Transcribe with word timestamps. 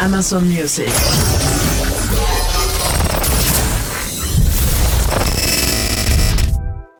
Amazon 0.00 0.48
Music. 0.48 1.57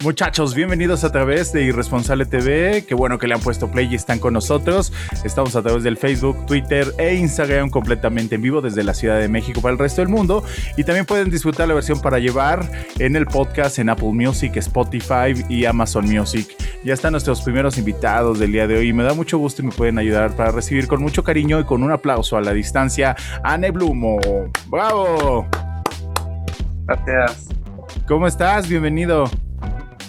Muchachos, 0.08 0.54
bienvenidos 0.54 1.04
a 1.04 1.12
través 1.12 1.52
de 1.52 1.64
Irresponsable 1.64 2.24
TV. 2.24 2.82
Qué 2.88 2.94
bueno 2.94 3.18
que 3.18 3.28
le 3.28 3.34
han 3.34 3.40
puesto 3.40 3.70
play 3.70 3.88
y 3.90 3.94
están 3.94 4.18
con 4.18 4.32
nosotros. 4.32 4.90
Estamos 5.22 5.54
a 5.54 5.60
través 5.60 5.82
del 5.82 5.98
Facebook, 5.98 6.46
Twitter 6.46 6.94
e 6.96 7.16
Instagram 7.16 7.68
completamente 7.68 8.36
en 8.36 8.40
vivo 8.40 8.62
desde 8.62 8.82
la 8.84 8.94
Ciudad 8.94 9.18
de 9.18 9.28
México 9.28 9.60
para 9.60 9.72
el 9.72 9.78
resto 9.78 10.00
del 10.00 10.08
mundo. 10.08 10.42
Y 10.78 10.84
también 10.84 11.04
pueden 11.04 11.28
disfrutar 11.28 11.68
la 11.68 11.74
versión 11.74 12.00
para 12.00 12.18
llevar 12.20 12.72
en 12.98 13.16
el 13.16 13.26
podcast 13.26 13.78
en 13.80 13.90
Apple 13.90 14.12
Music, 14.14 14.56
Spotify 14.56 15.44
y 15.46 15.66
Amazon 15.66 16.06
Music. 16.06 16.56
Ya 16.82 16.94
están 16.94 17.12
nuestros 17.12 17.42
primeros 17.42 17.76
invitados 17.76 18.38
del 18.38 18.52
día 18.52 18.66
de 18.66 18.78
hoy. 18.78 18.94
Me 18.94 19.02
da 19.02 19.12
mucho 19.12 19.36
gusto 19.36 19.60
y 19.60 19.66
me 19.66 19.72
pueden 19.72 19.98
ayudar 19.98 20.34
para 20.34 20.52
recibir 20.52 20.88
con 20.88 21.02
mucho 21.02 21.22
cariño 21.22 21.60
y 21.60 21.64
con 21.64 21.82
un 21.82 21.92
aplauso 21.92 22.38
a 22.38 22.40
la 22.40 22.54
distancia 22.54 23.14
a 23.44 23.58
Neblumo. 23.58 24.18
¡Bravo! 24.68 25.46
Gracias. 26.86 27.48
¿Cómo 28.06 28.26
estás? 28.26 28.66
Bienvenido. 28.70 29.30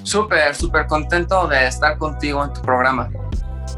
Súper, 0.09 0.55
súper 0.55 0.87
contento 0.87 1.47
de 1.47 1.67
estar 1.67 1.95
contigo 1.99 2.43
en 2.43 2.51
tu 2.51 2.63
programa. 2.63 3.11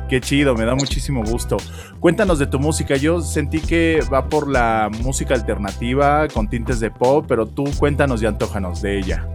Qué 0.08 0.22
chido, 0.22 0.56
me 0.56 0.64
da 0.64 0.76
muchísimo 0.76 1.26
gusto. 1.26 1.58
Cuéntanos 2.00 2.40
de 2.40 2.48
tu 2.48 2.58
música. 2.58 2.96
Yo 2.96 3.20
sentí 3.20 3.60
que 3.60 4.00
va 4.12 4.30
por 4.30 4.48
la 4.48 4.90
música 5.02 5.34
alternativa 5.34 6.30
con 6.30 6.50
tintes 6.50 6.80
de 6.80 6.90
pop, 6.90 7.26
pero 7.28 7.46
tú 7.46 7.66
cuéntanos 7.78 8.24
y 8.24 8.28
antójanos 8.28 8.82
de 8.82 9.00
ella. 9.00 9.28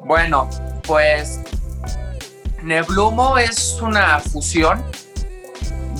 Bueno, 0.00 0.50
pues 0.84 1.40
Neblumo 2.64 3.38
es 3.38 3.78
una 3.80 4.18
fusión 4.18 4.82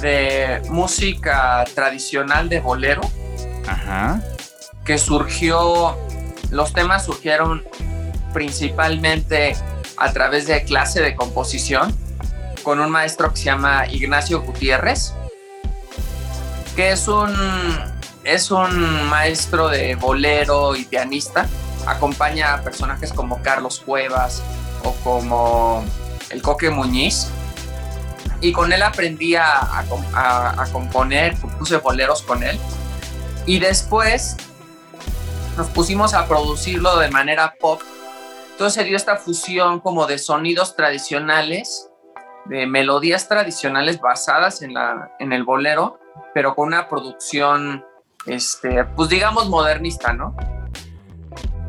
de 0.01 0.63
música 0.69 1.65
tradicional 1.77 2.49
de 2.49 2.59
bolero 2.59 3.03
Ajá. 3.69 4.21
que 4.85 4.99
surgió, 4.99 5.97
los 6.51 6.73
temas 6.73 7.05
surgieron 7.05 7.63
principalmente 8.33 9.55
a 10.03 10.13
través 10.13 10.49
de 10.49 10.65
clase 10.65 11.01
de 11.01 11.15
composición 11.15 11.97
con 12.65 12.81
un 12.81 12.91
maestro 12.91 13.31
que 13.31 13.37
se 13.37 13.45
llama 13.45 13.87
Ignacio 13.87 14.43
Gutiérrez, 14.43 15.15
que 16.75 16.91
es 16.91 17.07
un, 17.07 17.33
es 18.25 18.51
un 18.51 19.09
maestro 19.09 19.69
de 19.69 19.95
bolero 19.95 20.75
y 20.75 20.85
pianista. 20.87 21.47
Acompaña 21.87 22.55
a 22.55 22.63
personajes 22.63 23.13
como 23.13 23.43
Carlos 23.43 23.81
Cuevas 23.87 24.43
o 24.83 24.93
como 25.05 25.85
el 26.31 26.43
Coque 26.43 26.71
Muñiz. 26.71 27.29
Y 28.41 28.51
con 28.51 28.73
él 28.73 28.83
aprendí 28.83 29.37
a, 29.37 29.61
a 29.61 30.63
a 30.63 30.67
componer, 30.73 31.37
compuse 31.37 31.77
boleros 31.77 32.23
con 32.23 32.43
él. 32.43 32.59
Y 33.47 33.61
después 33.61 34.37
nos 35.57 35.69
pusimos 35.69 36.13
a 36.13 36.27
producirlo 36.27 36.99
de 36.99 37.09
manera 37.09 37.55
pop 37.61 37.81
entonces 38.63 38.81
se 38.81 38.87
dio 38.87 38.97
esta 38.97 39.17
fusión 39.17 39.81
como 39.81 40.07
de 40.07 40.19
sonidos 40.19 40.77
tradicionales, 40.77 41.91
de 42.45 42.65
melodías 42.69 43.27
tradicionales 43.29 44.01
basadas 44.01 44.63
en, 44.63 44.73
la, 44.75 45.11
en 45.19 45.33
el 45.33 45.43
bolero, 45.43 45.99
pero 46.33 46.55
con 46.55 46.69
una 46.69 46.89
producción, 46.89 47.85
este, 48.25 48.85
pues 48.95 49.09
digamos, 49.09 49.49
modernista, 49.49 50.13
¿no? 50.13 50.37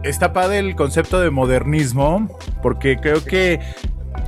Está 0.03 0.33
padre 0.33 0.59
el 0.59 0.75
concepto 0.75 1.19
de 1.19 1.31
modernismo, 1.31 2.27
porque 2.61 2.97
creo 2.97 3.25
que 3.25 3.59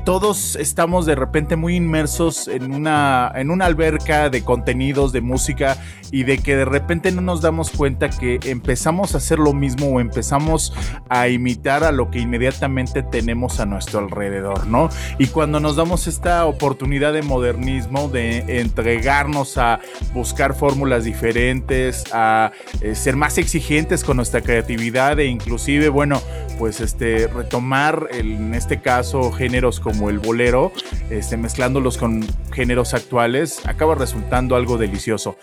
todos 0.05 0.55
estamos 0.55 1.05
de 1.05 1.15
repente 1.15 1.55
muy 1.55 1.75
inmersos 1.75 2.47
en 2.47 2.73
una, 2.73 3.31
en 3.35 3.49
una 3.49 3.65
alberca 3.65 4.29
de 4.29 4.43
contenidos, 4.43 5.11
de 5.11 5.21
música, 5.21 5.77
y 6.11 6.23
de 6.23 6.37
que 6.37 6.55
de 6.55 6.63
repente 6.65 7.11
no 7.11 7.21
nos 7.21 7.41
damos 7.41 7.71
cuenta 7.71 8.09
que 8.09 8.39
empezamos 8.45 9.15
a 9.15 9.17
hacer 9.17 9.39
lo 9.39 9.51
mismo 9.53 9.87
o 9.87 9.99
empezamos 9.99 10.71
a 11.09 11.27
imitar 11.27 11.83
a 11.83 11.91
lo 11.91 12.11
que 12.11 12.19
inmediatamente 12.19 13.01
tenemos 13.03 13.59
a 13.59 13.65
nuestro 13.65 13.99
alrededor, 13.99 14.67
¿no? 14.67 14.89
Y 15.17 15.27
cuando 15.27 15.59
nos 15.59 15.75
damos 15.75 16.07
esta 16.07 16.45
oportunidad 16.45 17.11
de 17.11 17.23
modernismo, 17.23 18.07
de 18.07 18.59
entregarnos 18.61 19.57
a 19.57 19.79
buscar 20.13 20.53
fórmulas 20.53 21.03
diferentes, 21.03 22.03
a 22.13 22.51
eh, 22.81 22.93
ser 22.95 23.15
más 23.15 23.37
exigentes 23.39 24.03
con 24.03 24.17
nuestra 24.17 24.41
creatividad 24.41 25.19
e 25.19 25.25
inclusive, 25.25 25.89
bueno, 25.89 26.21
pues 26.59 26.79
este 26.79 27.27
retomar 27.27 28.07
el- 28.11 28.33
en 28.33 28.53
este 28.53 28.79
caso 28.79 29.31
géneros 29.31 29.79
como 29.79 29.94
el 30.09 30.19
bolero, 30.19 30.71
este, 31.09 31.37
mezclándolos 31.37 31.97
con 31.97 32.25
géneros 32.53 32.93
actuales, 32.93 33.65
acaba 33.65 33.95
resultando 33.95 34.55
algo 34.55 34.77
delicioso. 34.77 35.37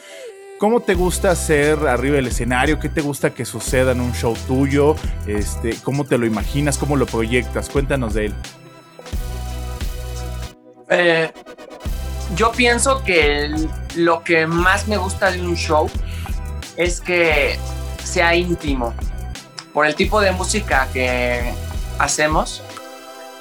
¿Cómo 0.59 0.81
te 0.81 0.95
gusta 0.95 1.33
hacer 1.33 1.89
arriba 1.89 2.17
del 2.17 2.29
escenario? 2.29 2.79
¿Qué 2.79 2.89
te 2.89 3.01
gusta 3.01 3.35
que 3.35 3.45
suceda 3.45 3.91
en 3.91 4.01
un 4.01 4.13
show 4.13 4.37
tuyo? 4.47 4.95
Este, 5.27 5.75
¿Cómo 5.83 6.05
te 6.05 6.19
lo 6.19 6.25
imaginas? 6.25 6.79
¿Cómo 6.79 6.95
lo 6.97 7.07
proyectas? 7.07 7.69
Cuéntanos 7.69 8.15
de 8.15 8.27
él. 8.27 8.35
Eh, 10.89 11.33
yo 12.37 12.53
pienso 12.53 13.03
que 13.03 13.51
lo 13.97 14.23
que 14.23 14.47
más 14.47 14.87
me 14.87 14.99
gusta 14.99 15.33
de 15.33 15.41
un 15.41 15.57
show 15.57 15.91
es 16.77 17.01
que 17.01 17.59
sea 18.05 18.35
íntimo. 18.37 18.95
Por 19.75 19.87
el 19.87 19.95
tipo 19.95 20.21
de 20.21 20.33
música 20.33 20.89
que 20.93 21.53
hacemos, 21.99 22.63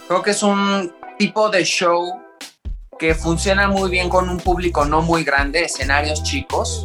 creo 0.08 0.24
que 0.24 0.32
es 0.32 0.44
un 0.44 0.92
tipo 1.22 1.52
de 1.52 1.64
show 1.64 2.20
que 2.98 3.14
funciona 3.14 3.68
muy 3.68 3.92
bien 3.92 4.10
con 4.10 4.28
un 4.28 4.40
público 4.40 4.86
no 4.86 5.04
muy 5.04 5.24
grande, 5.24 5.66
escenarios 5.66 6.24
chicos, 6.24 6.84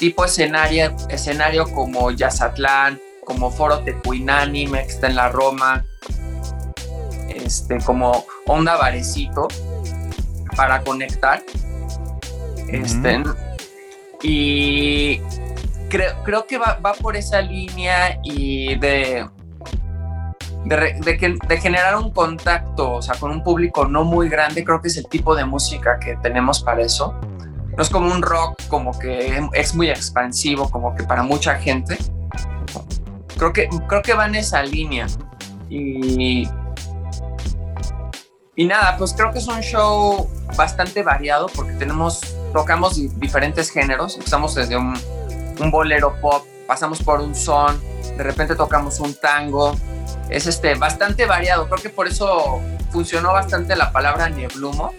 tipo 0.00 0.24
escenario, 0.24 0.96
escenario 1.08 1.70
como 1.72 2.10
Yazatlán, 2.10 3.00
como 3.24 3.52
Foro 3.52 3.84
Tecuinánime, 3.84 4.82
que 4.82 4.88
está 4.88 5.06
en 5.06 5.14
la 5.14 5.28
Roma, 5.28 5.84
este, 7.28 7.78
como 7.78 8.26
Onda 8.48 8.76
Varecito, 8.76 9.46
para 10.56 10.82
conectar. 10.82 11.40
Este, 12.66 13.22
y 14.24 15.20
creo, 15.88 16.20
creo 16.24 16.46
que 16.48 16.58
va, 16.58 16.80
va 16.84 16.94
por 16.94 17.14
esa 17.14 17.40
línea 17.40 18.18
y 18.24 18.74
de, 18.74 19.24
de, 20.76 20.94
de 21.00 21.18
que- 21.18 21.36
de 21.48 21.56
generar 21.60 21.96
un 21.96 22.10
contacto, 22.12 22.92
o 22.92 23.02
sea, 23.02 23.14
con 23.16 23.30
un 23.30 23.42
público 23.42 23.86
no 23.86 24.04
muy 24.04 24.28
grande, 24.28 24.64
creo 24.64 24.80
que 24.80 24.88
es 24.88 24.96
el 24.96 25.06
tipo 25.06 25.34
de 25.34 25.44
música 25.44 25.98
que 25.98 26.16
tenemos 26.16 26.62
para 26.62 26.82
eso. 26.82 27.14
No 27.76 27.82
es 27.82 27.88
como 27.90 28.12
un 28.12 28.22
rock 28.22 28.60
como 28.68 28.98
que 28.98 29.42
es 29.52 29.74
muy 29.74 29.88
expansivo, 29.90 30.70
como 30.70 30.94
que 30.94 31.04
para 31.04 31.22
mucha 31.22 31.54
gente. 31.56 31.96
Creo 33.36 33.52
que, 33.52 33.68
creo 33.88 34.02
que 34.02 34.12
va 34.14 34.26
en 34.26 34.34
esa 34.34 34.62
línea. 34.62 35.06
Y, 35.70 36.48
y 38.56 38.64
nada, 38.66 38.96
pues 38.98 39.14
creo 39.14 39.32
que 39.32 39.38
es 39.38 39.46
un 39.48 39.60
show 39.60 40.28
bastante 40.56 41.02
variado 41.02 41.46
porque 41.54 41.72
tenemos, 41.74 42.20
tocamos 42.52 42.96
di- 42.96 43.08
diferentes 43.16 43.70
géneros. 43.70 44.16
Empezamos 44.16 44.54
desde 44.54 44.76
un, 44.76 44.94
un 45.60 45.70
bolero 45.70 46.14
pop, 46.20 46.44
pasamos 46.66 47.02
por 47.02 47.20
un 47.20 47.34
son, 47.34 47.80
de 48.16 48.22
repente 48.22 48.54
tocamos 48.56 49.00
un 49.00 49.14
tango. 49.14 49.74
Es 50.30 50.46
este, 50.46 50.74
bastante 50.76 51.26
variado. 51.26 51.68
Creo 51.68 51.82
que 51.82 51.90
por 51.90 52.06
eso 52.06 52.60
funcionó 52.90 53.32
bastante 53.32 53.76
la 53.76 53.92
palabra 53.92 54.28
neblumo. 54.28 54.94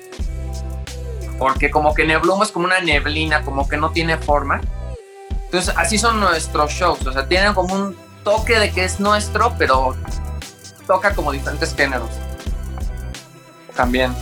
Porque 1.39 1.71
como 1.71 1.95
que 1.95 2.05
neblumo 2.05 2.43
es 2.43 2.51
como 2.51 2.65
una 2.65 2.81
neblina, 2.81 3.41
como 3.43 3.67
que 3.67 3.77
no 3.77 3.91
tiene 3.91 4.17
forma. 4.17 4.61
Entonces, 5.45 5.73
así 5.77 5.97
son 5.97 6.19
nuestros 6.19 6.71
shows. 6.71 7.05
O 7.07 7.13
sea, 7.13 7.27
tienen 7.27 7.53
como 7.53 7.73
un 7.73 7.97
toque 8.23 8.59
de 8.59 8.71
que 8.71 8.83
es 8.83 8.99
nuestro, 8.99 9.55
pero 9.57 9.95
toca 10.85 11.15
como 11.15 11.31
diferentes 11.31 11.73
géneros. 11.75 12.09
También. 13.75 14.13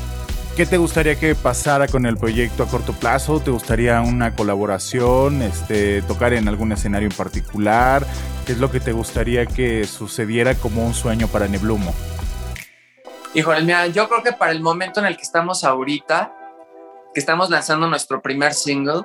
¿Qué 0.56 0.66
te 0.66 0.78
gustaría 0.78 1.16
que 1.16 1.36
pasara 1.36 1.88
con 1.88 2.06
el 2.06 2.18
proyecto 2.18 2.64
a 2.64 2.68
corto 2.68 2.94
plazo? 2.94 3.40
¿Te 3.40 3.50
gustaría 3.50 4.02
una 4.02 4.36
colaboración? 4.36 5.42
Este, 5.42 6.02
¿Tocar 6.02 6.34
en 6.34 6.48
algún 6.48 6.72
escenario 6.72 7.08
en 7.08 7.16
particular? 7.16 8.06
¿Qué 8.50 8.54
es 8.54 8.60
lo 8.60 8.72
que 8.72 8.80
te 8.80 8.94
gustaría 8.94 9.46
que 9.46 9.86
sucediera 9.86 10.56
como 10.56 10.84
un 10.84 10.96
sueño 10.96 11.28
para 11.28 11.48
Neblumo? 11.48 11.94
Híjole, 13.36 13.62
mira, 13.62 13.86
yo 13.86 14.10
creo 14.10 14.24
que 14.24 14.34
para 14.34 14.52
el 14.52 14.60
momento 14.60 15.00
en 15.00 15.06
el 15.06 15.18
que 15.18 15.22
estamos 15.22 15.64
ahorita, 15.64 16.34
que 17.14 17.20
estamos 17.20 17.52
lanzando 17.52 17.86
nuestro 17.86 18.24
primer 18.24 18.56
single, 18.56 19.04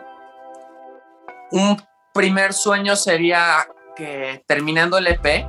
un 1.50 1.76
primer 2.14 2.55
sueño 2.55 2.96
sería 2.96 3.69
que 3.94 4.43
terminando 4.46 4.96
el 4.96 5.08
EP, 5.08 5.47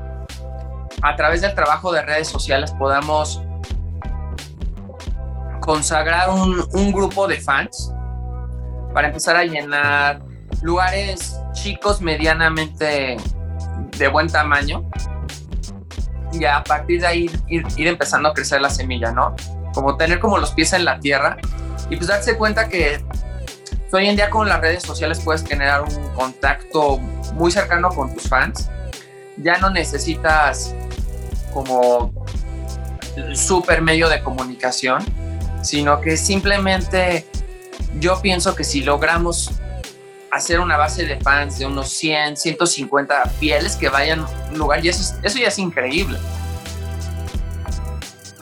a 1.01 1.15
través 1.15 1.39
del 1.39 1.55
trabajo 1.55 1.93
de 1.93 2.01
redes 2.01 2.27
sociales 2.27 2.73
podamos 2.77 3.41
consagrar 5.61 6.31
un, 6.31 6.67
un, 6.73 6.91
grupo 6.91 7.29
de 7.29 7.39
fans 7.39 7.93
para 8.93 9.07
empezar 9.07 9.37
a 9.37 9.45
llenar 9.45 10.21
lugares 10.61 11.39
chicos 11.53 12.01
medianamente 12.01 13.15
de 13.97 14.07
buen 14.07 14.27
tamaño 14.27 14.89
y 16.31 16.45
a 16.45 16.63
partir 16.63 17.01
de 17.01 17.07
ahí 17.07 17.31
ir, 17.47 17.65
empezando 17.87 18.29
a 18.29 18.33
crecer 18.33 18.61
la 18.61 18.69
semilla, 18.69 19.11
¿no? 19.11 19.35
Como 19.73 19.95
tener 19.97 20.19
como 20.19 20.37
los 20.37 20.51
pies 20.51 20.73
en 20.73 20.85
la 20.85 20.99
tierra 20.99 21.37
y 21.89 21.95
pues 21.95 22.07
darse 22.07 22.35
cuenta 22.37 22.67
que 22.67 23.03
hoy 23.91 24.07
en 24.07 24.15
día 24.15 24.29
con 24.29 24.49
las 24.49 24.59
redes 24.59 24.83
sociales 24.83 25.21
puedes 25.23 25.43
generar 25.45 25.83
un 25.83 26.09
contacto 26.09 26.97
muy 27.33 27.51
cercano 27.51 27.89
con 27.89 28.13
tus 28.13 28.23
fans. 28.23 28.69
Ya 29.37 29.57
no 29.57 29.69
necesitas 29.69 30.75
como 31.53 32.13
super 33.33 33.81
medio 33.81 34.09
de 34.09 34.21
comunicación, 34.21 35.03
sino 35.61 36.01
que 36.01 36.17
simplemente 36.17 37.25
yo 37.99 38.21
pienso 38.21 38.55
que 38.55 38.63
si 38.63 38.81
logramos 38.81 39.51
hacer 40.35 40.59
una 40.59 40.75
base 40.75 41.05
de 41.05 41.19
fans 41.19 41.59
de 41.59 41.65
unos 41.65 41.89
100, 41.89 42.37
150 42.37 43.29
fieles 43.39 43.75
que 43.75 43.89
vayan 43.89 44.19
a 44.19 44.27
un 44.51 44.57
lugar, 44.57 44.85
y 44.85 44.89
eso, 44.89 45.15
eso 45.23 45.39
ya 45.39 45.47
es 45.47 45.59
increíble. 45.59 46.17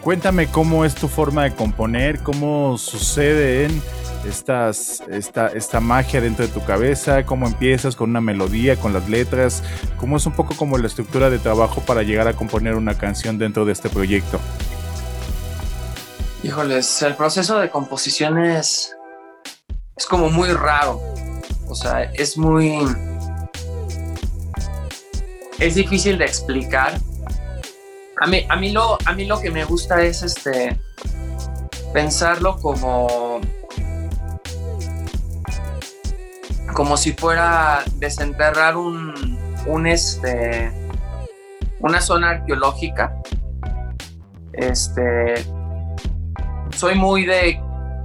Cuéntame 0.01 0.47
cómo 0.47 0.83
es 0.83 0.95
tu 0.95 1.07
forma 1.07 1.43
de 1.43 1.53
componer, 1.53 2.19
cómo 2.19 2.77
suceden 2.77 3.81
estas, 4.27 5.01
esta, 5.09 5.47
esta 5.47 5.79
magia 5.79 6.19
dentro 6.19 6.45
de 6.45 6.51
tu 6.51 6.63
cabeza, 6.65 7.25
cómo 7.25 7.47
empiezas 7.47 7.95
con 7.95 8.09
una 8.09 8.21
melodía, 8.21 8.75
con 8.75 8.91
las 8.91 9.07
letras, 9.07 9.63
cómo 9.97 10.17
es 10.17 10.25
un 10.25 10.33
poco 10.33 10.55
como 10.55 10.77
la 10.77 10.87
estructura 10.87 11.29
de 11.29 11.39
trabajo 11.39 11.81
para 11.81 12.03
llegar 12.03 12.27
a 12.27 12.33
componer 12.33 12.75
una 12.75 12.97
canción 12.97 13.37
dentro 13.37 13.65
de 13.65 13.71
este 13.71 13.89
proyecto. 13.89 14.39
Híjoles, 16.41 17.01
el 17.03 17.15
proceso 17.15 17.59
de 17.59 17.69
composición 17.69 18.43
es, 18.43 18.95
es 19.95 20.05
como 20.05 20.29
muy 20.29 20.49
raro. 20.49 21.12
O 21.73 21.75
sea, 21.75 22.03
es 22.03 22.37
muy... 22.37 22.85
Es 25.57 25.73
difícil 25.73 26.19
de 26.19 26.25
explicar. 26.25 26.93
A 28.21 28.27
mí, 28.27 28.45
a 28.47 28.55
mí, 28.57 28.69
lo, 28.69 28.99
a 29.03 29.13
mí 29.13 29.25
lo 29.25 29.41
que 29.41 29.49
me 29.49 29.65
gusta 29.65 30.03
es 30.03 30.21
este, 30.21 30.79
pensarlo 31.91 32.59
como... 32.59 33.41
Como 36.75 36.95
si 36.95 37.13
fuera 37.13 37.83
desenterrar 37.95 38.77
un, 38.77 39.35
un 39.65 39.87
este, 39.87 40.71
una 41.79 42.01
zona 42.01 42.29
arqueológica. 42.29 43.19
Este, 44.51 45.43
soy 46.69 46.93
muy 46.93 47.25
de 47.25 47.59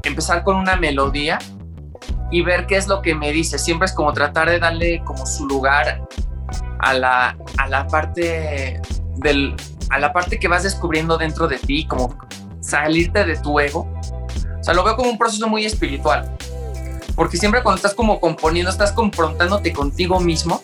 empezar 0.04 0.42
con 0.42 0.56
una 0.56 0.76
melodía 0.76 1.38
y 2.30 2.42
ver 2.42 2.66
qué 2.66 2.76
es 2.76 2.88
lo 2.88 3.02
que 3.02 3.14
me 3.14 3.32
dice. 3.32 3.58
Siempre 3.58 3.86
es 3.86 3.92
como 3.92 4.12
tratar 4.12 4.48
de 4.48 4.58
darle 4.58 5.02
como 5.04 5.26
su 5.26 5.46
lugar 5.46 6.02
a 6.80 6.94
la, 6.94 7.36
a 7.56 7.68
la 7.68 7.86
parte 7.86 8.80
del 9.16 9.54
a 9.90 9.98
la 9.98 10.12
parte 10.12 10.38
que 10.38 10.48
vas 10.48 10.64
descubriendo 10.64 11.16
dentro 11.16 11.48
de 11.48 11.58
ti, 11.58 11.86
como 11.86 12.14
salirte 12.60 13.24
de 13.24 13.36
tu 13.36 13.58
ego. 13.58 13.88
O 14.60 14.62
sea, 14.62 14.74
lo 14.74 14.84
veo 14.84 14.96
como 14.96 15.10
un 15.10 15.16
proceso 15.16 15.48
muy 15.48 15.64
espiritual. 15.64 16.36
Porque 17.16 17.38
siempre 17.38 17.62
cuando 17.62 17.76
estás 17.76 17.94
como 17.94 18.20
componiendo, 18.20 18.70
estás 18.70 18.92
confrontándote 18.92 19.72
contigo 19.72 20.20
mismo. 20.20 20.62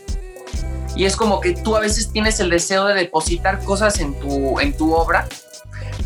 Y 0.94 1.06
es 1.06 1.16
como 1.16 1.40
que 1.40 1.54
tú 1.54 1.74
a 1.74 1.80
veces 1.80 2.12
tienes 2.12 2.38
el 2.38 2.50
deseo 2.50 2.84
de 2.84 2.94
depositar 2.94 3.64
cosas 3.64 3.98
en 3.98 4.14
tu, 4.20 4.60
en 4.60 4.76
tu 4.76 4.92
obra 4.92 5.26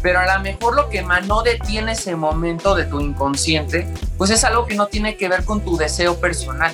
pero 0.03 0.21
a 0.21 0.37
lo 0.37 0.43
mejor 0.43 0.75
lo 0.75 0.89
que 0.89 0.99
emanó 0.99 1.43
de 1.43 1.59
ti 1.59 1.79
en 1.79 1.89
ese 1.89 2.15
momento 2.17 2.75
de 2.75 2.85
tu 2.85 3.01
inconsciente, 3.01 3.89
pues 4.19 4.31
es 4.31 4.45
algo 4.45 4.67
que 4.67 4.75
no 4.75 4.89
tiene 4.89 5.17
que 5.17 5.29
ver 5.29 5.45
con 5.45 5.65
tu 5.65 5.77
deseo 5.77 6.19
personal, 6.21 6.73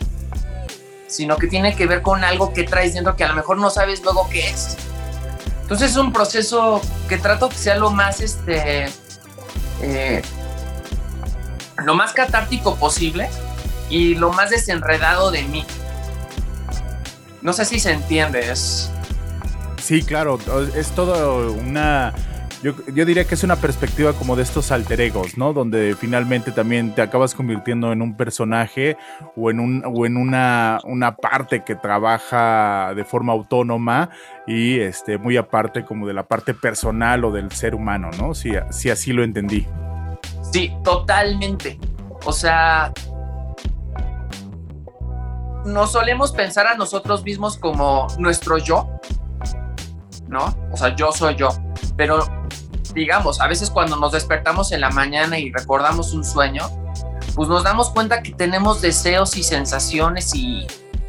sino 1.07 1.37
que 1.37 1.47
tiene 1.47 1.77
que 1.77 1.87
ver 1.87 2.01
con 2.01 2.25
algo 2.25 2.53
que 2.55 2.65
traes 2.65 2.95
dentro 2.95 3.15
que 3.15 3.23
a 3.23 3.29
lo 3.29 3.35
mejor 3.35 3.59
no 3.59 3.69
sabes 3.69 4.03
luego 4.03 4.29
qué 4.31 4.49
es. 4.49 4.77
Entonces 5.61 5.93
es 5.93 5.97
un 5.99 6.13
proceso 6.13 6.81
que 7.09 7.19
trato 7.19 7.51
que 7.51 7.57
sea 7.57 7.77
lo 7.77 7.91
más, 7.91 8.21
este, 8.21 8.87
eh, 9.83 10.23
lo 11.85 11.95
más 11.95 12.15
catártico 12.15 12.77
posible 12.77 13.29
y 13.91 14.15
lo 14.15 14.33
más 14.33 14.51
desenredado 14.51 15.31
de 15.31 15.43
mí. 15.43 15.67
No 17.43 17.53
sé 17.53 17.67
si 17.67 17.79
se 17.79 17.93
entiende. 17.93 18.55
Sí, 18.57 20.03
claro, 20.03 20.39
es 20.75 20.89
todo 20.93 21.53
una 21.53 22.15
yo, 22.65 23.05
diría 23.05 23.27
que 23.27 23.35
es 23.35 23.45
una 23.45 23.57
perspectiva 23.57 24.15
como 24.15 24.37
de 24.37 24.43
estos 24.43 24.73
alter 24.73 24.99
egos, 25.03 25.37
¿no? 25.37 25.53
Donde 25.53 25.95
finalmente 25.95 26.51
también 26.51 26.95
te 26.95 27.03
acabas 27.03 27.35
convirtiendo 27.35 27.93
en 27.93 28.01
un 28.01 28.17
personaje 28.17 28.97
o 29.37 29.51
en, 29.51 29.61
un, 29.61 29.83
o 29.85 30.07
en 30.07 30.17
una, 30.17 30.81
una 30.85 31.15
parte 31.15 31.63
que 31.63 31.75
trabaja 31.75 32.95
de 32.95 33.05
forma 33.05 33.35
autónoma 33.35 34.09
y 34.47 34.81
este, 34.81 35.19
muy 35.19 35.37
aparte 35.37 35.85
como 35.85 36.07
de 36.07 36.15
la 36.15 36.23
parte 36.23 36.55
personal 36.55 37.27
o 37.27 37.33
del 37.33 37.53
ser 37.53 37.75
humano, 37.75 38.09
¿no? 38.19 38.35
Si, 38.35 38.53
si 38.71 38.89
así 38.89 39.13
lo 39.13 39.23
entendí. 39.23 39.67
Sí, 40.51 40.73
totalmente. 40.83 41.79
O 42.25 42.33
sea, 42.33 42.95
nos 45.67 45.93
solemos 45.93 46.33
pensar 46.33 46.67
a 46.67 46.77
nosotros 46.77 47.25
mismos 47.25 47.59
como 47.59 48.07
nuestro 48.19 48.57
yo, 48.57 48.89
¿no? 50.29 50.47
O 50.73 50.79
sea, 50.79 50.97
yo 50.97 51.13
soy 51.13 51.37
yo. 51.37 51.51
Pero 51.97 52.25
digamos, 52.95 53.41
a 53.41 53.49
veces 53.49 53.71
cuando 53.71 53.97
nos 53.97 54.13
despertamos 54.13 54.73
en 54.73 54.81
la 54.81 54.91
mañana 54.91 55.39
y 55.39 55.53
recordamos 55.53 56.13
un 56.13 56.25
sueño, 56.25 56.71
pues 57.35 57.49
nos 57.49 57.65
damos 57.65 57.91
cuenta 57.91 58.23
que 58.23 58.33
tenemos 58.33 58.81
deseos 58.81 59.37
y 59.37 59.43
sensaciones 59.43 60.33
y, 60.35 60.67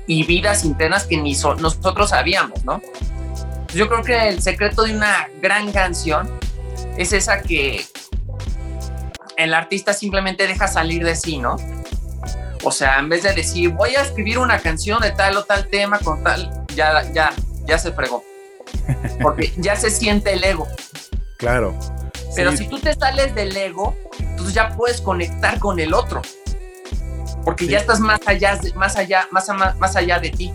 vidas 0.07 0.65
internas 0.65 1.05
que 1.05 1.17
ni 1.17 1.33
nosotros 1.33 2.09
sabíamos, 2.09 2.63
¿no? 2.63 2.81
Yo 3.73 3.87
creo 3.89 4.03
que 4.03 4.29
el 4.29 4.41
secreto 4.41 4.83
de 4.83 4.95
una 4.95 5.27
gran 5.41 5.71
canción 5.71 6.29
es 6.97 7.11
esa 7.11 7.41
que 7.41 7.85
el 9.37 9.53
artista 9.53 9.93
simplemente 9.93 10.47
deja 10.47 10.67
salir 10.67 11.03
de 11.03 11.15
sí, 11.15 11.37
¿no? 11.37 11.57
O 12.63 12.71
sea, 12.71 12.99
en 12.99 13.09
vez 13.09 13.23
de 13.23 13.33
decir, 13.33 13.69
voy 13.69 13.95
a 13.95 14.01
escribir 14.01 14.39
una 14.39 14.59
canción 14.59 15.01
de 15.01 15.11
tal 15.11 15.37
o 15.37 15.43
tal 15.43 15.67
tema 15.67 15.99
con 15.99 16.23
tal, 16.23 16.65
ya, 16.75 17.03
ya, 17.13 17.33
ya 17.67 17.77
se 17.77 17.91
fregó. 17.91 18.23
Porque 19.21 19.53
ya 19.57 19.75
se 19.75 19.89
siente 19.89 20.33
el 20.33 20.43
ego. 20.43 20.67
Claro. 21.37 21.77
Pero 22.35 22.55
si 22.55 22.67
tú 22.67 22.79
te 22.79 22.93
sales 22.93 23.33
del 23.35 23.55
ego, 23.55 23.95
entonces 24.19 24.53
ya 24.53 24.69
puedes 24.75 25.01
conectar 25.01 25.59
con 25.59 25.79
el 25.79 25.93
otro. 25.93 26.21
Porque 27.43 27.67
ya 27.67 27.77
estás 27.77 27.99
más 27.99 28.19
allá, 28.25 28.59
más 28.75 28.95
allá, 28.97 29.27
más, 29.31 29.49
más 29.77 29.95
allá 29.95 30.19
de 30.19 30.31
ti. 30.31 30.51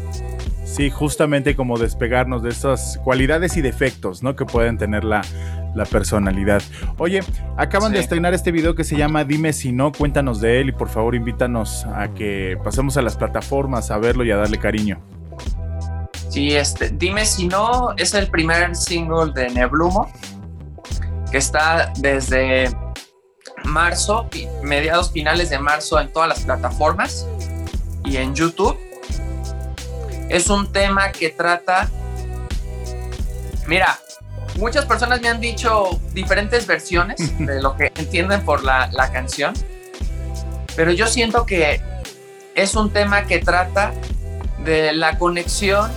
Sí, 0.65 0.91
justamente 0.91 1.57
como 1.57 1.79
despegarnos 1.79 2.43
de 2.43 2.51
esas 2.51 2.99
cualidades 3.03 3.57
y 3.57 3.61
defectos, 3.61 4.23
¿no? 4.23 4.37
Que 4.37 4.45
pueden 4.45 4.79
tener 4.79 5.05
la, 5.05 5.23
la 5.75 5.85
personalidad. 5.85 6.63
Oye, 6.99 7.21
acaban 7.57 7.93
de 7.93 8.01
estrenar 8.01 8.35
este 8.35 8.53
video 8.53 8.75
que 8.75 8.85
se 8.85 8.97
llama 8.97 9.25
Dime 9.25 9.53
si 9.53 9.73
no, 9.73 9.93
cuéntanos 9.93 10.41
de 10.41 10.61
él 10.61 10.69
y 10.69 10.73
por 10.73 10.89
favor 10.89 11.15
invítanos 11.15 11.87
a 11.87 12.09
que 12.09 12.59
pasemos 12.63 12.97
a 12.97 13.03
las 13.03 13.17
plataformas 13.17 13.91
a 13.91 13.99
verlo 13.99 14.25
y 14.25 14.31
a 14.31 14.37
darle 14.37 14.59
cariño. 14.59 15.01
Sí, 16.29 16.55
este, 16.55 16.91
Dime 16.91 17.25
si 17.25 17.49
no 17.49 17.93
es 17.97 18.15
el 18.15 18.29
primer 18.29 18.77
single 18.77 19.33
de 19.35 19.51
Neblumo 19.51 20.11
que 21.31 21.39
está 21.39 21.93
desde 21.99 22.71
marzo, 23.65 24.29
mediados 24.63 25.13
finales 25.13 25.51
de 25.51 25.59
marzo 25.59 26.01
en 26.01 26.13
todas 26.13 26.29
las 26.29 26.41
plataformas 26.41 27.27
y 28.05 28.17
en 28.17 28.35
YouTube. 28.35 28.79
Es 30.29 30.49
un 30.49 30.73
tema 30.73 31.13
que 31.13 31.31
trata, 31.31 31.89
mira, 33.67 33.99
muchas 34.57 34.85
personas 34.87 35.21
me 35.21 35.29
han 35.29 35.41
dicho 35.41 36.01
diferentes 36.13 36.67
versiones 36.67 37.39
de 37.39 37.61
lo 37.61 37.77
que 37.77 37.93
entienden 37.95 38.45
por 38.45 38.65
la, 38.65 38.89
la 38.93 39.11
canción, 39.13 39.55
pero 40.77 40.93
yo 40.93 41.07
siento 41.07 41.47
que 41.47 41.81
es 42.55 42.75
un 42.75 42.93
tema 42.93 43.25
que 43.27 43.39
trata 43.39 43.93
de 44.65 44.93
la 44.93 45.19
conexión 45.19 45.91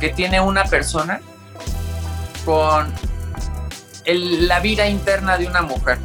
que 0.00 0.08
tiene 0.10 0.40
una 0.40 0.64
persona 0.64 1.20
con 2.44 2.92
la 4.14 4.60
vida 4.60 4.88
interna 4.88 5.36
de 5.38 5.46
una 5.46 5.62
mujer 5.62 5.98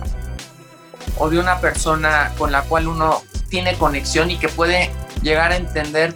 o 1.17 1.29
de 1.29 1.39
una 1.39 1.59
persona 1.59 2.31
con 2.37 2.51
la 2.51 2.63
cual 2.63 2.87
uno 2.87 3.21
tiene 3.49 3.77
conexión 3.77 4.31
y 4.31 4.37
que 4.37 4.49
puede 4.49 4.91
llegar 5.21 5.51
a 5.51 5.57
entender 5.57 6.15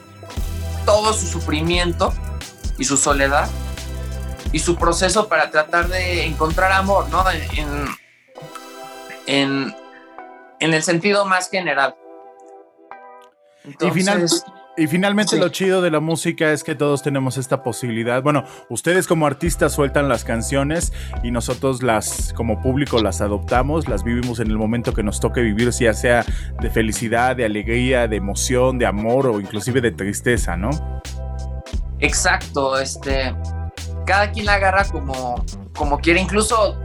todo 0.85 1.13
su 1.13 1.27
sufrimiento 1.27 2.13
y 2.77 2.85
su 2.85 2.97
soledad 2.97 3.49
y 4.51 4.59
su 4.59 4.75
proceso 4.75 5.27
para 5.27 5.51
tratar 5.51 5.87
de 5.87 6.25
encontrar 6.25 6.71
amor, 6.71 7.09
¿no? 7.09 7.23
En, 7.29 7.87
en, 9.25 9.75
en 10.59 10.73
el 10.73 10.83
sentido 10.83 11.25
más 11.25 11.49
general. 11.49 11.95
y, 13.79 13.91
final, 13.91 14.25
y 14.77 14.85
finalmente 14.85 15.37
lo 15.37 15.49
chido 15.49 15.81
de 15.81 15.89
la 15.89 15.99
música 15.99 16.51
es 16.51 16.63
que 16.63 16.75
todos 16.75 17.01
tenemos 17.01 17.37
esta 17.37 17.63
posibilidad. 17.63 18.21
Bueno, 18.21 18.43
ustedes 18.69 19.07
como 19.07 19.25
artistas 19.25 19.73
sueltan 19.73 20.07
las 20.07 20.23
canciones 20.23 20.93
y 21.23 21.31
nosotros 21.31 21.81
las 21.81 22.31
como 22.33 22.61
público 22.61 23.01
las 23.01 23.19
adoptamos, 23.21 23.87
las 23.87 24.03
vivimos 24.03 24.39
en 24.39 24.47
el 24.47 24.57
momento 24.57 24.93
que 24.93 25.01
nos 25.01 25.19
toque 25.19 25.41
vivir, 25.41 25.71
ya 25.71 25.93
sea 25.95 26.23
de 26.61 26.69
felicidad, 26.69 27.35
de 27.35 27.45
alegría, 27.45 28.07
de 28.07 28.17
emoción, 28.17 28.77
de 28.77 28.85
amor 28.85 29.25
o 29.25 29.39
inclusive 29.39 29.81
de 29.81 29.91
tristeza, 29.91 30.55
¿no? 30.55 30.69
Exacto, 31.99 32.77
este, 32.79 33.35
cada 34.05 34.31
quien 34.31 34.45
la 34.45 34.53
agarra 34.53 34.85
como, 34.85 35.43
como 35.75 35.97
quiere, 35.97 36.21
incluso 36.21 36.79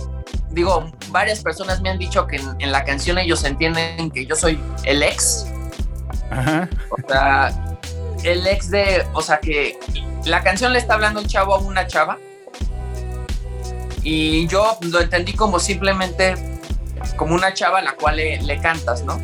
digo, 0.51 0.91
varias 1.11 1.41
personas 1.41 1.83
me 1.83 1.91
han 1.91 1.99
dicho 1.99 2.27
que 2.27 2.37
en, 2.37 2.73
la 2.73 2.85
canción 2.85 3.19
ellos 3.19 3.45
entienden 3.45 4.11
que 4.11 4.25
yo 4.25 4.35
soy 4.35 4.59
el 4.85 5.03
ex. 5.03 5.47
Ajá. 6.31 6.69
O 6.91 6.97
sea, 7.09 7.72
el 8.25 8.47
ex 8.47 8.71
de, 8.71 9.07
o 9.13 9.23
sea, 9.23 9.39
que 9.41 9.79
la 10.25 10.43
canción 10.43 10.73
le 10.73 10.79
está 10.79 10.95
hablando 10.95 11.21
un 11.21 11.27
chavo 11.27 11.55
a 11.55 11.59
una 11.59 11.87
chava. 11.87 12.19
Y 14.03 14.47
yo 14.49 14.79
lo 14.83 15.01
entendí 15.01 15.33
como 15.33 15.61
simplemente 15.61 16.35
como 17.17 17.35
una 17.35 17.55
chava 17.55 17.79
a 17.79 17.83
la 17.83 17.93
cual 17.93 18.17
le, 18.17 18.61
cantas, 18.61 19.03
¿no? 19.05 19.21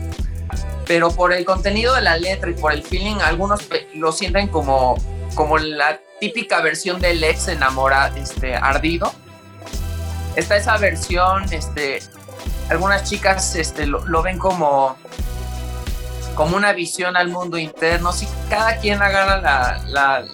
Pero 0.86 1.10
por 1.10 1.32
el 1.32 1.44
contenido 1.44 1.94
de 1.94 2.02
la 2.02 2.16
letra 2.16 2.50
y 2.50 2.54
por 2.54 2.72
el 2.72 2.82
feeling, 2.82 3.16
algunos 3.16 3.68
lo 3.94 4.12
sienten 4.12 4.48
como, 4.48 4.96
como 5.34 5.58
la 5.58 6.00
típica 6.20 6.60
versión 6.60 7.00
del 7.00 7.22
ex 7.22 7.48
enamorado, 7.48 8.16
este, 8.16 8.54
ardido 8.54 9.12
está 10.38 10.56
esa 10.56 10.76
versión, 10.76 11.44
este, 11.52 12.00
algunas 12.70 13.08
chicas 13.08 13.56
este, 13.56 13.86
lo, 13.86 14.22
ven 14.22 14.38
como, 14.38 14.96
como 16.38 16.56
una 16.56 16.72
visión 16.72 17.16
al 17.16 17.30
mundo 17.30 17.58
interno. 17.58 18.12
Si 18.12 18.28
cada 18.48 18.76
quien 18.76 19.02
agarra 19.02 19.82
la, 19.88 20.24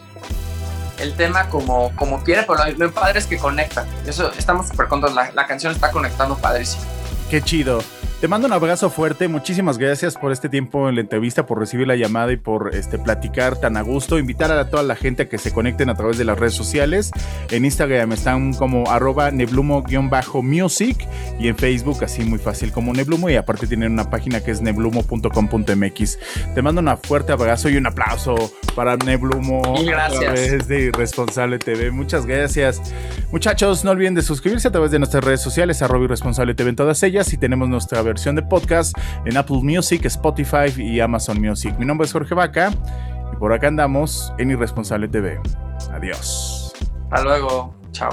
el 0.98 1.14
tema 1.14 1.48
como, 1.48 1.96
como 1.96 2.22
quiere, 2.22 2.42
pero 2.42 2.58
lo, 2.76 2.92
padre 2.92 3.20
es 3.20 3.26
que 3.26 3.38
conecta. 3.38 3.86
Eso 4.06 4.30
estamos 4.36 4.68
súper 4.68 4.86
contentos. 4.88 5.16
La, 5.16 5.32
la 5.32 5.46
canción 5.46 5.72
está 5.72 5.90
conectando 5.90 6.36
padrísimo. 6.36 6.84
Qué 7.30 7.40
chido. 7.40 7.82
Te 8.20 8.28
mando 8.28 8.46
un 8.46 8.54
abrazo 8.54 8.88
fuerte, 8.88 9.28
muchísimas 9.28 9.76
gracias 9.76 10.16
por 10.16 10.32
este 10.32 10.48
tiempo 10.48 10.88
en 10.88 10.94
la 10.94 11.02
entrevista, 11.02 11.44
por 11.44 11.58
recibir 11.58 11.86
la 11.86 11.96
llamada 11.96 12.32
y 12.32 12.36
por 12.36 12.74
este, 12.74 12.98
platicar 12.98 13.56
tan 13.56 13.76
a 13.76 13.82
gusto. 13.82 14.18
Invitar 14.18 14.50
a 14.50 14.70
toda 14.70 14.82
la 14.82 14.96
gente 14.96 15.24
a 15.24 15.28
que 15.28 15.36
se 15.36 15.52
conecten 15.52 15.90
a 15.90 15.94
través 15.94 16.16
de 16.16 16.24
las 16.24 16.38
redes 16.38 16.54
sociales. 16.54 17.10
En 17.50 17.66
Instagram 17.66 18.12
están 18.12 18.54
como 18.54 18.90
arroba 18.90 19.30
neblumo-music 19.30 21.06
y 21.38 21.48
en 21.48 21.56
Facebook 21.56 22.02
así 22.02 22.24
muy 22.24 22.38
fácil 22.38 22.72
como 22.72 22.94
Neblumo 22.94 23.28
y 23.28 23.36
aparte 23.36 23.66
tienen 23.66 23.92
una 23.92 24.08
página 24.08 24.40
que 24.40 24.52
es 24.52 24.62
neblumo.com.mx. 24.62 26.18
Te 26.54 26.62
mando 26.62 26.80
un 26.80 26.96
fuerte 26.98 27.32
abrazo 27.32 27.68
y 27.68 27.76
un 27.76 27.86
aplauso 27.86 28.34
para 28.74 28.96
Neblumo 28.96 29.62
gracias. 29.84 30.16
a 30.16 30.24
través 30.24 30.68
de 30.68 30.80
Irresponsable 30.84 31.58
TV. 31.58 31.90
Muchas 31.90 32.24
gracias. 32.24 32.80
Muchachos, 33.30 33.84
no 33.84 33.90
olviden 33.90 34.14
de 34.14 34.22
suscribirse 34.22 34.68
a 34.68 34.72
través 34.72 34.90
de 34.90 34.98
nuestras 34.98 35.22
redes 35.22 35.42
sociales, 35.42 35.82
arroba 35.82 36.04
Irresponsable 36.04 36.54
TV 36.54 36.70
en 36.70 36.76
todas 36.76 37.02
ellas 37.02 37.32
y 37.32 37.36
tenemos 37.36 37.68
nuestra 37.68 38.00
versión 38.02 38.14
versión 38.14 38.36
de 38.36 38.42
podcast 38.42 38.96
en 39.24 39.36
Apple 39.36 39.58
Music, 39.62 40.04
Spotify 40.04 40.72
y 40.76 41.00
Amazon 41.00 41.40
Music. 41.40 41.74
Mi 41.80 41.84
nombre 41.84 42.06
es 42.06 42.12
Jorge 42.12 42.32
Vaca 42.32 42.70
y 43.32 43.36
por 43.36 43.52
acá 43.52 43.66
andamos 43.66 44.32
en 44.38 44.52
Irresponsable 44.52 45.08
TV. 45.08 45.40
Adiós. 45.92 46.72
Hasta 47.10 47.24
luego. 47.24 47.74
Chao. 47.90 48.10